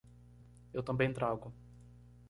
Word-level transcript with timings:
Eu 0.73 0.81
também 0.81 1.13
trago 1.13 1.53